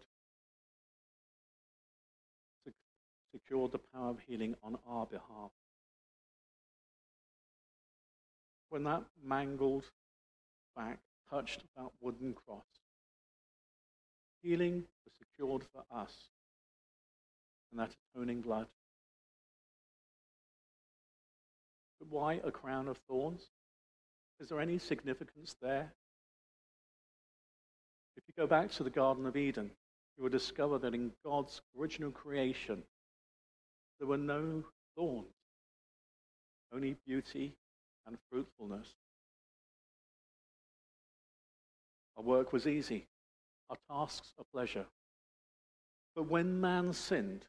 secured 3.31 3.71
the 3.71 3.79
power 3.79 4.09
of 4.09 4.19
healing 4.27 4.55
on 4.63 4.77
our 4.87 5.05
behalf. 5.05 5.51
When 8.69 8.83
that 8.83 9.03
mangled 9.23 9.85
back 10.75 10.99
touched 11.29 11.63
that 11.75 11.89
wooden 11.99 12.33
cross, 12.33 12.65
healing 14.41 14.85
was 15.05 15.13
secured 15.19 15.63
for 15.73 15.83
us 15.93 16.30
and 17.71 17.79
that 17.79 17.95
atoning 18.13 18.41
blood. 18.41 18.67
But 21.99 22.09
why 22.09 22.39
a 22.43 22.51
crown 22.51 22.87
of 22.87 22.97
thorns? 23.07 23.47
Is 24.39 24.49
there 24.49 24.59
any 24.59 24.79
significance 24.79 25.55
there? 25.61 25.93
If 28.17 28.23
you 28.27 28.33
go 28.35 28.47
back 28.47 28.71
to 28.71 28.83
the 28.83 28.89
Garden 28.89 29.25
of 29.25 29.37
Eden, 29.37 29.71
you 30.17 30.23
will 30.23 30.31
discover 30.31 30.77
that 30.79 30.93
in 30.93 31.11
God's 31.25 31.61
original 31.79 32.11
creation, 32.11 32.83
there 33.99 34.07
were 34.07 34.17
no 34.17 34.63
thorns, 34.95 35.27
only 36.73 36.95
beauty 37.05 37.53
and 38.07 38.17
fruitfulness. 38.31 38.87
Our 42.17 42.23
work 42.23 42.51
was 42.51 42.67
easy, 42.67 43.07
our 43.69 43.77
tasks 43.89 44.33
a 44.39 44.43
pleasure. 44.43 44.85
But 46.15 46.29
when 46.29 46.59
man 46.59 46.93
sinned, 46.93 47.45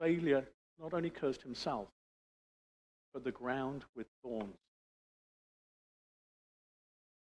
failure 0.00 0.46
not 0.80 0.94
only 0.94 1.10
cursed 1.10 1.42
himself, 1.42 1.88
but 3.12 3.24
the 3.24 3.32
ground 3.32 3.84
with 3.94 4.06
thorns. 4.22 4.56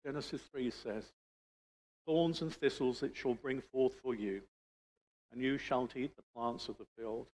Genesis 0.05 0.41
3 0.53 0.71
says, 0.71 1.05
Thorns 2.07 2.43
and 2.43 2.53
thistles 2.53 3.03
it 3.03 3.17
shall 3.17 3.35
bring 3.35 3.63
forth 3.73 3.95
for 4.03 4.15
you, 4.15 4.43
and 5.33 5.41
you 5.41 5.59
shall 5.59 5.89
eat 5.95 6.15
the 6.17 6.23
plants 6.35 6.69
of 6.69 6.77
the 6.79 6.87
field. 6.99 7.27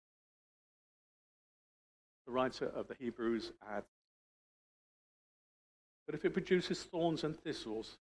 The 2.27 2.33
writer 2.33 2.67
of 2.67 2.87
the 2.87 2.95
Hebrews 2.99 3.53
adds, 3.69 3.87
But 6.07 6.15
if 6.15 6.25
it 6.25 6.33
produces 6.33 6.83
thorns 6.83 7.25
and 7.25 7.39
thistles, 7.39 7.99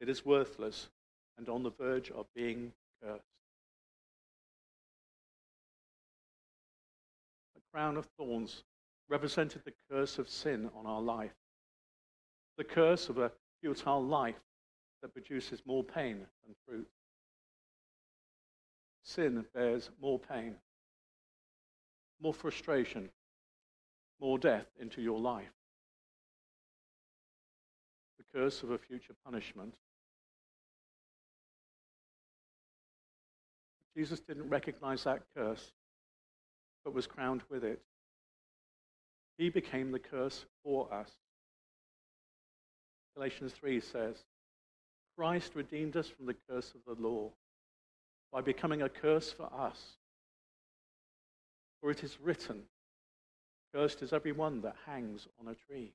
it 0.00 0.08
is 0.08 0.24
worthless 0.24 0.88
and 1.36 1.48
on 1.48 1.62
the 1.62 1.70
verge 1.70 2.10
of 2.10 2.26
being 2.34 2.72
cursed. 3.02 3.33
Crown 7.74 7.96
of 7.96 8.06
thorns 8.16 8.62
represented 9.08 9.62
the 9.64 9.72
curse 9.90 10.18
of 10.18 10.28
sin 10.28 10.70
on 10.76 10.86
our 10.86 11.00
life, 11.00 11.34
the 12.56 12.62
curse 12.62 13.08
of 13.08 13.18
a 13.18 13.32
futile 13.60 14.02
life 14.02 14.40
that 15.02 15.12
produces 15.12 15.60
more 15.66 15.82
pain 15.82 16.18
than 16.44 16.54
fruit. 16.66 16.86
Sin 19.02 19.44
bears 19.54 19.90
more 20.00 20.20
pain, 20.20 20.54
more 22.22 22.32
frustration, 22.32 23.10
more 24.20 24.38
death 24.38 24.66
into 24.80 25.02
your 25.02 25.18
life. 25.18 25.52
The 28.18 28.38
curse 28.38 28.62
of 28.62 28.70
a 28.70 28.78
future 28.78 29.14
punishment. 29.24 29.74
Jesus 33.96 34.20
didn't 34.20 34.48
recognize 34.48 35.04
that 35.04 35.22
curse, 35.36 35.72
but 36.84 36.94
was 36.94 37.06
crowned 37.06 37.42
with 37.50 37.64
it. 37.64 37.80
He 39.38 39.48
became 39.48 39.90
the 39.90 39.98
curse 39.98 40.44
for 40.62 40.92
us. 40.92 41.10
Galatians 43.16 43.52
3 43.52 43.80
says, 43.80 44.16
Christ 45.16 45.54
redeemed 45.54 45.96
us 45.96 46.08
from 46.08 46.26
the 46.26 46.36
curse 46.48 46.74
of 46.74 46.80
the 46.86 47.00
law 47.00 47.30
by 48.32 48.40
becoming 48.40 48.82
a 48.82 48.88
curse 48.88 49.30
for 49.32 49.48
us. 49.56 49.80
For 51.80 51.90
it 51.90 52.02
is 52.02 52.18
written, 52.20 52.62
Cursed 53.72 54.02
is 54.02 54.12
every 54.12 54.32
one 54.32 54.60
that 54.62 54.76
hangs 54.86 55.26
on 55.40 55.48
a 55.48 55.54
tree. 55.54 55.92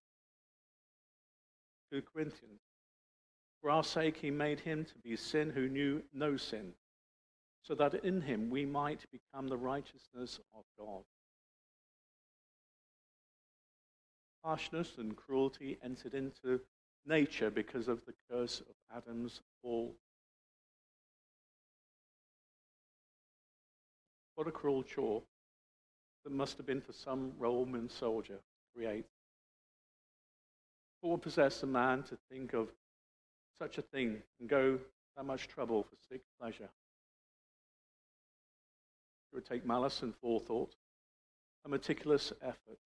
2 1.92 2.02
Corinthians. 2.14 2.62
For 3.62 3.70
our 3.70 3.84
sake 3.84 4.18
he 4.18 4.32
made 4.32 4.60
him 4.60 4.86
to 4.86 4.98
be 5.04 5.16
sin 5.16 5.50
who 5.50 5.68
knew 5.68 6.02
no 6.14 6.38
sin, 6.38 6.74
so 7.62 7.76
that 7.76 7.94
in 8.04 8.22
him 8.22 8.50
we 8.50 8.66
might 8.66 9.06
become 9.12 9.48
the 9.48 9.58
righteousness 9.58 10.40
of 10.54 10.64
God. 10.78 11.04
Harshness 14.44 14.94
and 14.98 15.16
cruelty 15.16 15.78
entered 15.84 16.14
into 16.14 16.62
nature 17.06 17.50
because 17.50 17.88
of 17.88 18.02
the 18.06 18.14
curse 18.32 18.62
of 18.62 18.76
Adam's 18.96 19.42
fall. 19.62 19.94
What 24.36 24.48
a 24.48 24.52
cruel 24.52 24.84
chore 24.84 25.22
that 26.24 26.32
must 26.32 26.58
have 26.58 26.66
been 26.66 26.82
for 26.82 26.94
some 26.94 27.34
Roman 27.38 27.90
soldier 27.90 28.36
to 28.36 28.74
create. 28.74 29.06
What 31.02 31.12
would 31.12 31.22
possess 31.22 31.64
a 31.64 31.68
man 31.68 32.04
to 32.04 32.18
think 32.32 32.54
of 32.54 32.70
such 33.62 33.78
a 33.78 33.82
thing 33.82 34.22
and 34.40 34.50
go 34.50 34.80
that 35.18 35.26
much 35.26 35.48
trouble 35.48 35.84
for 35.84 35.96
sick 36.10 36.22
pleasure? 36.40 36.70
It 39.32 39.36
would 39.36 39.46
take 39.46 39.66
malice 39.66 40.02
and 40.02 40.16
forethought, 40.16 40.76
a 41.66 41.70
meticulous 41.70 42.34
effort, 42.42 42.80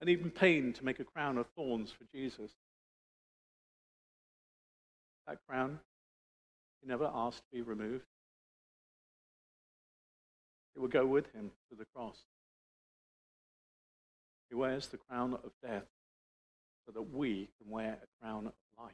and 0.00 0.10
even 0.10 0.30
pain 0.30 0.72
to 0.72 0.84
make 0.84 1.00
a 1.00 1.04
crown 1.04 1.38
of 1.38 1.46
thorns 1.56 1.90
for 1.90 2.04
Jesus. 2.12 2.50
That 5.26 5.38
crown, 5.48 5.78
he 6.80 6.88
never 6.88 7.10
asked 7.12 7.42
to 7.44 7.56
be 7.56 7.62
removed. 7.62 8.06
It 10.74 10.80
will 10.80 10.88
go 10.88 11.06
with 11.06 11.32
him 11.32 11.50
to 11.70 11.76
the 11.76 11.86
cross. 11.94 12.22
He 14.48 14.54
wears 14.54 14.86
the 14.88 14.96
crown 14.96 15.34
of 15.34 15.50
death 15.62 15.86
so 16.86 16.92
that 16.92 17.12
we 17.12 17.48
can 17.60 17.70
wear 17.70 17.98
a 18.02 18.24
crown 18.24 18.46
of 18.46 18.52
life. 18.78 18.92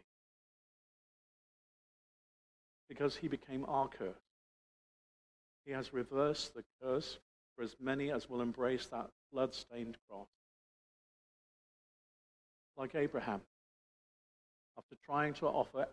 Because 2.88 3.16
he 3.16 3.28
became 3.28 3.64
our 3.68 3.88
curse. 3.88 4.23
He 5.64 5.72
has 5.72 5.92
reversed 5.92 6.54
the 6.54 6.64
curse 6.82 7.18
for 7.56 7.62
as 7.62 7.76
many 7.80 8.10
as 8.10 8.28
will 8.28 8.40
embrace 8.40 8.86
that 8.86 9.10
blood-stained 9.32 9.96
cross. 10.08 10.28
Like 12.76 12.94
Abraham, 12.94 13.40
after 14.76 14.96
trying 15.06 15.34
to 15.34 15.46
offer 15.46 15.86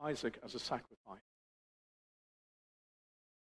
Isaac 0.00 0.38
as 0.44 0.54
a 0.54 0.58
sacrifice, 0.58 1.20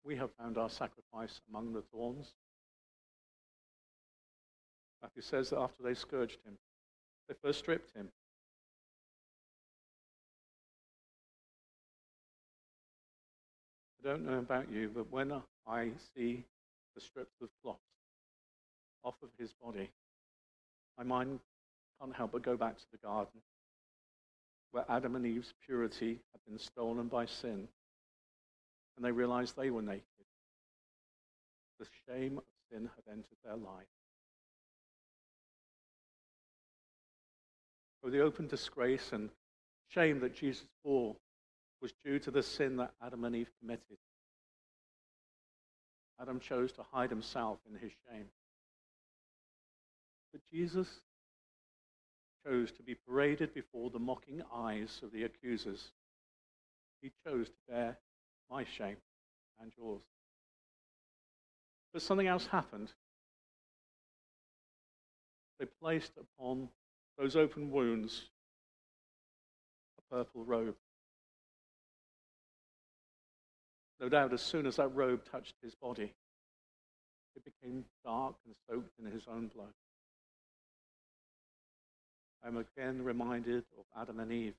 we 0.04 0.18
have 0.18 0.32
found 0.34 0.58
our 0.58 0.70
sacrifice 0.70 1.40
among 1.50 1.74
the 1.74 1.82
thorns. 1.82 2.34
Matthew 5.02 5.22
says 5.22 5.50
that 5.50 5.60
after 5.60 5.82
they 5.84 5.94
scourged 5.94 6.40
him, 6.46 6.58
they 7.28 7.36
first 7.42 7.60
stripped 7.60 7.96
him. 7.96 8.10
I 14.04 14.10
don't 14.10 14.26
know 14.26 14.40
about 14.40 14.70
you, 14.70 14.92
but 14.94 15.12
when 15.12 15.32
I 15.66 15.90
see 16.14 16.44
the 16.94 17.02
strips 17.02 17.36
of 17.42 17.50
cloth 17.62 17.78
off 19.04 19.16
of 19.24 19.30
his 19.40 19.54
body, 19.54 19.90
my 20.98 21.04
mind 21.04 21.40
can't 22.00 22.16
help 22.16 22.34
but 22.34 22.42
go 22.42 22.58
back 22.58 22.78
to 22.78 22.86
the 22.92 22.98
garden 22.98 23.42
where 24.72 24.84
Adam 24.90 25.16
and 25.16 25.26
Eve's 25.26 25.54
purity 25.66 26.20
had 26.32 26.42
been 26.48 26.60
stolen 26.60 27.08
by 27.08 27.26
sin 27.26 27.68
and 28.98 29.06
they 29.06 29.12
realized 29.12 29.56
they 29.56 29.70
were 29.70 29.82
naked. 29.82 30.04
The 31.80 31.86
shame 32.08 32.40
of 32.40 32.44
sin 32.72 32.90
had 32.96 33.12
entered 33.12 33.38
their 33.46 33.56
life. 33.56 33.86
For 38.02 38.10
the 38.10 38.22
open 38.22 38.48
disgrace 38.48 39.12
and 39.14 39.30
shame 39.88 40.20
that 40.20 40.36
Jesus 40.36 40.66
bore 40.84 41.16
was 41.84 41.94
due 42.06 42.18
to 42.18 42.32
the 42.32 42.42
sin 42.42 42.78
that 42.78 42.94
Adam 43.06 43.26
and 43.26 43.36
Eve 43.36 43.52
committed. 43.60 43.98
Adam 46.20 46.40
chose 46.40 46.72
to 46.72 46.82
hide 46.94 47.10
himself 47.10 47.60
in 47.70 47.78
his 47.78 47.92
shame. 48.10 48.28
But 50.32 50.42
Jesus 50.50 50.88
chose 52.48 52.72
to 52.72 52.84
be 52.84 52.96
paraded 52.96 53.54
before 53.54 53.90
the 53.90 54.00
mocking 54.00 54.42
eyes 54.56 55.02
of 55.04 55.12
the 55.12 55.24
accusers. 55.24 55.92
He 57.02 57.12
chose 57.28 57.48
to 57.50 57.56
bear 57.68 57.98
my 58.50 58.64
shame 58.64 58.98
and 59.62 59.74
yours. 59.78 60.04
But 61.92 62.02
something 62.02 62.28
else 62.28 62.48
happened. 62.48 62.94
They 65.60 65.66
placed 65.82 66.14
upon 66.18 66.70
those 67.18 67.36
open 67.36 67.72
wounds 67.72 68.30
a 70.00 70.16
purple 70.16 70.46
robe. 70.46 70.76
No 74.04 74.10
doubt, 74.10 74.34
as 74.34 74.42
soon 74.42 74.66
as 74.66 74.76
that 74.76 74.90
robe 74.90 75.22
touched 75.32 75.56
his 75.64 75.76
body, 75.76 76.14
it 77.38 77.44
became 77.46 77.86
dark 78.04 78.36
and 78.46 78.54
soaked 78.70 79.00
in 79.00 79.10
his 79.10 79.24
own 79.30 79.48
blood. 79.48 79.72
I'm 82.46 82.58
again 82.58 83.02
reminded 83.02 83.64
of 83.80 83.86
Adam 83.98 84.20
and 84.20 84.30
Eve. 84.30 84.56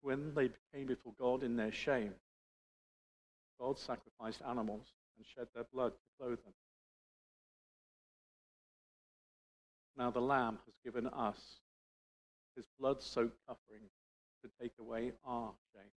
When 0.00 0.32
they 0.34 0.48
came 0.72 0.86
before 0.86 1.12
God 1.20 1.42
in 1.42 1.56
their 1.56 1.70
shame, 1.70 2.14
God 3.60 3.78
sacrificed 3.78 4.40
animals 4.48 4.86
and 5.18 5.26
shed 5.26 5.48
their 5.54 5.66
blood 5.70 5.92
to 5.92 5.98
clothe 6.18 6.42
them. 6.44 6.54
Now 9.98 10.10
the 10.10 10.22
Lamb 10.22 10.60
has 10.64 10.74
given 10.82 11.08
us 11.08 11.60
his 12.56 12.64
blood 12.80 13.02
soaked 13.02 13.36
covering 13.46 13.90
to 14.42 14.50
take 14.58 14.72
away 14.80 15.12
our 15.26 15.52
shame. 15.74 15.90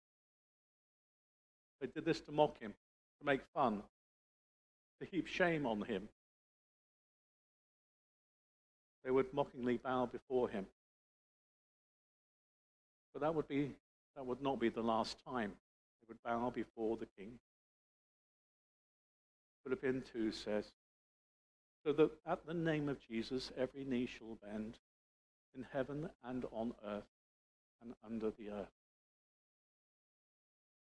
They 1.80 1.88
did 1.88 2.06
this 2.06 2.22
to 2.22 2.32
mock 2.32 2.60
him, 2.60 2.74
to 3.20 3.26
make 3.26 3.42
fun, 3.54 3.84
to 5.00 5.08
heap 5.08 5.28
shame 5.28 5.66
on 5.66 5.82
him. 5.84 6.10
They 9.04 9.12
would 9.12 9.34
mockingly 9.34 9.78
bow 9.78 10.08
before 10.08 10.50
him. 10.50 10.66
But 13.14 13.22
that 13.22 13.36
would, 13.36 13.48
be, 13.48 13.76
that 14.16 14.26
would 14.26 14.42
not 14.42 14.60
be 14.60 14.70
the 14.70 14.82
last 14.82 15.18
time 15.26 15.52
they 16.02 16.06
would 16.08 16.22
bow 16.24 16.50
before 16.50 16.98
the 16.98 17.08
king. 17.18 17.40
Philippians 19.64 20.06
2 20.14 20.32
says, 20.32 20.66
So 21.84 21.94
that 21.94 22.12
at 22.26 22.46
the 22.46 22.54
name 22.54 22.90
of 22.90 23.00
Jesus 23.00 23.52
every 23.58 23.86
knee 23.86 24.08
shall 24.08 24.38
bend 24.44 24.78
in 25.56 25.66
heaven 25.74 26.10
and 26.24 26.46
on 26.52 26.74
earth 26.86 27.04
and 27.82 27.94
under 28.06 28.32
the 28.32 28.50
earth. 28.50 28.77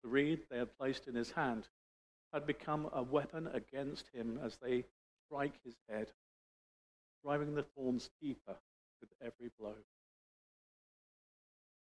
The 0.04 0.10
reed 0.10 0.42
they 0.50 0.58
had 0.58 0.76
placed 0.76 1.08
in 1.08 1.14
his 1.14 1.30
hand 1.30 1.66
had 2.30 2.46
become 2.46 2.90
a 2.92 3.02
weapon 3.02 3.48
against 3.48 4.08
him 4.12 4.38
as 4.44 4.58
they 4.58 4.84
strike 5.24 5.54
his 5.64 5.76
head, 5.88 6.08
driving 7.24 7.54
the 7.54 7.62
thorns 7.62 8.10
deeper 8.20 8.54
with 9.00 9.08
every 9.22 9.50
blow. 9.58 9.76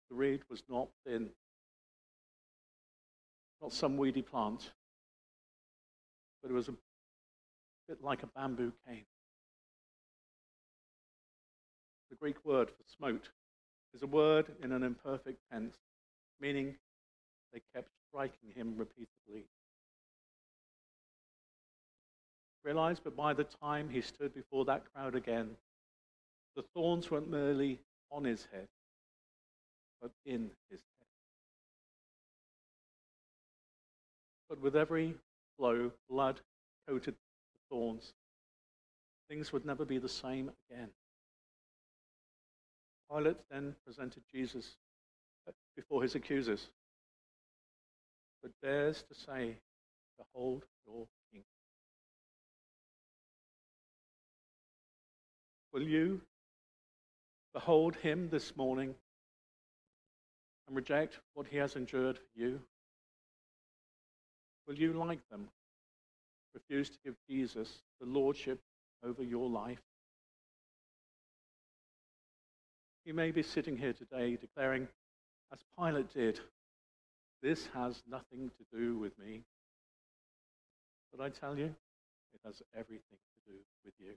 The 0.08 0.14
reed 0.14 0.42
was 0.48 0.62
not 0.68 0.88
thin, 1.04 1.30
not 3.60 3.72
some 3.72 3.96
weedy 3.96 4.22
plant, 4.22 4.70
but 6.42 6.52
it 6.52 6.54
was 6.54 6.68
a 6.68 6.74
bit 7.88 8.04
like 8.04 8.22
a 8.22 8.28
bamboo 8.28 8.72
cane. 8.86 9.06
The 12.10 12.16
Greek 12.16 12.44
word 12.44 12.70
for 12.70 12.84
smote 12.86 13.30
is 13.92 14.02
a 14.02 14.06
word 14.06 14.46
in 14.62 14.70
an 14.70 14.84
imperfect 14.84 15.40
tense, 15.50 15.76
meaning 16.40 16.76
they 17.52 17.60
kept 17.74 17.88
striking 18.08 18.50
him 18.54 18.74
repeatedly. 18.76 19.46
Realized, 22.64 23.02
but 23.04 23.16
by 23.16 23.32
the 23.32 23.44
time 23.44 23.88
he 23.88 24.00
stood 24.00 24.34
before 24.34 24.64
that 24.64 24.82
crowd 24.92 25.14
again, 25.14 25.50
the 26.56 26.64
thorns 26.74 27.10
weren't 27.10 27.30
merely 27.30 27.78
on 28.10 28.24
his 28.24 28.46
head, 28.52 28.66
but 30.00 30.10
in 30.24 30.50
his 30.70 30.80
head. 30.80 31.06
But 34.48 34.60
with 34.60 34.74
every 34.74 35.14
blow, 35.58 35.92
blood 36.08 36.40
coated 36.88 37.14
the 37.14 37.74
thorns. 37.74 38.12
Things 39.28 39.52
would 39.52 39.64
never 39.64 39.84
be 39.84 39.98
the 39.98 40.08
same 40.08 40.50
again. 40.70 40.88
Pilate 43.12 43.36
then 43.50 43.74
presented 43.84 44.22
Jesus 44.32 44.76
before 45.76 46.02
his 46.02 46.14
accusers, 46.14 46.68
but 48.46 48.68
dares 48.68 49.02
to 49.08 49.14
say, 49.14 49.56
Behold 50.18 50.62
your 50.86 51.06
king. 51.32 51.42
Will 55.72 55.82
you 55.82 56.20
behold 57.52 57.96
him 57.96 58.28
this 58.30 58.56
morning 58.56 58.94
and 60.66 60.76
reject 60.76 61.18
what 61.34 61.48
he 61.48 61.56
has 61.56 61.74
endured 61.74 62.18
for 62.18 62.40
you? 62.40 62.60
Will 64.68 64.76
you, 64.76 64.92
like 64.92 65.20
them, 65.30 65.48
refuse 66.54 66.88
to 66.90 66.98
give 67.04 67.14
Jesus 67.28 67.82
the 68.00 68.06
lordship 68.06 68.60
over 69.04 69.22
your 69.22 69.48
life? 69.48 69.82
You 73.04 73.14
may 73.14 73.32
be 73.32 73.42
sitting 73.42 73.76
here 73.76 73.92
today 73.92 74.36
declaring, 74.36 74.88
as 75.52 75.58
Pilate 75.78 76.12
did, 76.12 76.40
this 77.42 77.68
has 77.74 78.02
nothing 78.10 78.50
to 78.50 78.78
do 78.78 78.98
with 78.98 79.18
me. 79.18 79.42
But 81.12 81.24
I 81.24 81.28
tell 81.28 81.56
you, 81.56 81.74
it 82.34 82.40
has 82.44 82.62
everything 82.74 83.02
to 83.10 83.52
do 83.52 83.58
with 83.84 83.94
you. 83.98 84.12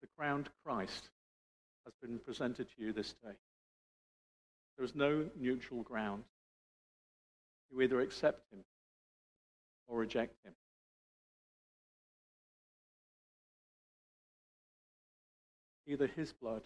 The 0.00 0.08
crowned 0.16 0.48
Christ 0.64 1.10
has 1.84 1.94
been 2.00 2.18
presented 2.18 2.68
to 2.68 2.82
you 2.82 2.92
this 2.92 3.14
day. 3.24 3.34
There 4.76 4.84
is 4.84 4.94
no 4.94 5.26
neutral 5.38 5.82
ground. 5.82 6.24
You 7.70 7.80
either 7.80 8.00
accept 8.00 8.52
him 8.52 8.60
or 9.88 9.98
reject 9.98 10.36
him. 10.44 10.52
Either 15.86 16.06
his 16.06 16.32
blood 16.32 16.62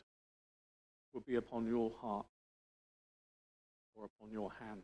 will 1.15 1.21
be 1.21 1.37
upon 1.37 1.67
your 1.67 1.93
heart 2.01 2.27
or 3.95 4.07
upon 4.07 4.31
your 4.31 4.51
hand. 4.61 4.83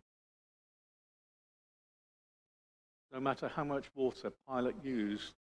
No 3.13 3.21
matter 3.21 3.49
how 3.49 3.65
much 3.65 3.87
water 3.95 4.33
Pilate 4.49 4.85
used, 4.85 5.35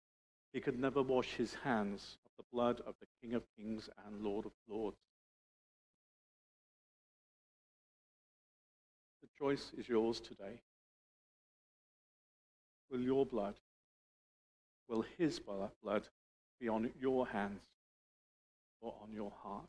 he 0.54 0.62
could 0.62 0.80
never 0.80 1.02
wash 1.02 1.34
his 1.34 1.56
hands 1.64 2.18
of 2.26 2.32
the 2.38 2.56
blood 2.56 2.82
of 2.86 2.96
the 3.00 3.08
King 3.22 3.36
of 3.36 3.44
Kings 3.58 3.90
and 4.06 4.22
Lord 4.22 4.46
of 4.46 4.52
Lords. 4.70 4.98
The 9.22 9.28
choice 9.38 9.72
is 9.78 9.90
yours 9.90 10.20
today. 10.20 10.62
Will 12.92 13.02
your 13.02 13.26
blood, 13.26 13.56
will 14.88 15.04
his 15.18 15.40
blood 15.40 16.08
be 16.62 16.70
on 16.70 16.92
your 17.00 17.28
hands 17.28 17.62
or 18.80 18.94
on 19.02 19.12
your 19.12 19.34
heart? 19.44 19.68